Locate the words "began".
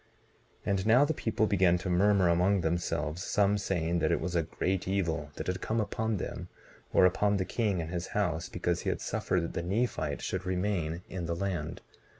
1.45-1.77